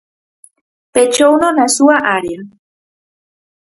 [0.93, 2.39] Pechouno na súa área.